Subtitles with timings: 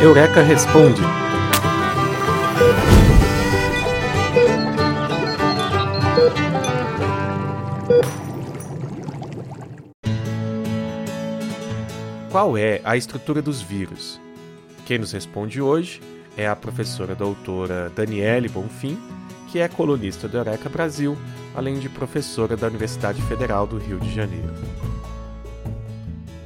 [0.00, 1.02] Eureka Responde.
[12.30, 14.20] Qual é a estrutura dos vírus?
[14.86, 16.00] Quem nos responde hoje
[16.36, 18.96] é a professora doutora Daniele Bonfim,
[19.50, 21.18] que é colunista do Eureka Brasil,
[21.52, 24.54] além de professora da Universidade Federal do Rio de Janeiro.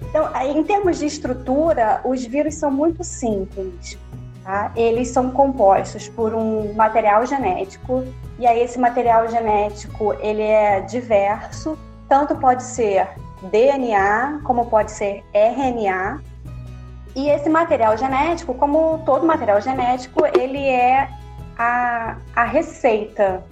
[0.08, 3.98] Então, em termos de estrutura, os vírus são muito simples.
[4.42, 4.72] Tá?
[4.74, 8.02] Eles são compostos por um material genético
[8.38, 13.08] e aí esse material genético ele é diverso, tanto pode ser
[13.50, 16.22] DNA como pode ser RNA.
[17.14, 21.10] E esse material genético, como todo material genético, ele é
[21.58, 23.44] a, a receita,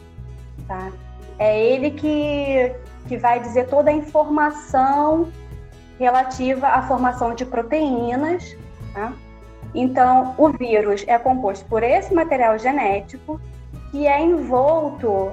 [0.66, 0.91] tá?
[1.38, 2.73] É ele que,
[3.06, 5.28] que vai dizer toda a informação
[5.98, 8.56] relativa à formação de proteínas.
[8.95, 9.12] Tá?
[9.74, 13.41] Então, o vírus é composto por esse material genético
[13.91, 15.33] que é envolto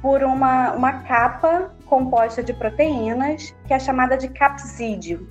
[0.00, 5.28] por uma, uma capa composta de proteínas que é chamada de capsídeo.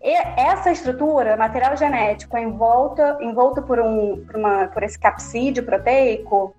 [0.00, 6.54] E essa estrutura, material genético envolto, envolto por, um, por, uma, por esse capsídeo proteico,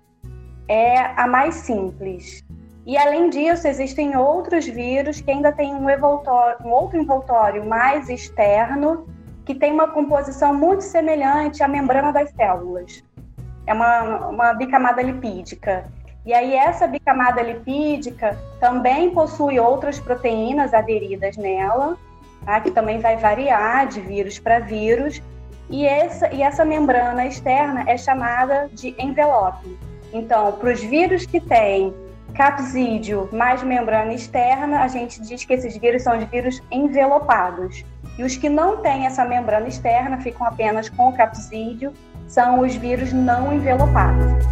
[0.68, 2.44] é a mais simples.
[2.86, 9.08] E além disso, existem outros vírus que ainda têm um, um outro envoltório mais externo,
[9.44, 13.02] que tem uma composição muito semelhante à membrana das células.
[13.66, 15.84] É uma, uma bicamada lipídica.
[16.24, 21.96] E aí essa bicamada lipídica também possui outras proteínas aderidas nela,
[22.44, 22.60] tá?
[22.60, 25.20] que também vai variar de vírus para vírus.
[25.68, 29.76] E essa, e essa membrana externa é chamada de envelope.
[30.12, 31.92] Então, para os vírus que têm
[32.36, 37.82] capsídio mais membrana externa, a gente diz que esses vírus são os vírus envelopados.
[38.18, 41.92] E os que não têm essa membrana externa, ficam apenas com o capsídio,
[42.28, 44.44] são os vírus não envelopados.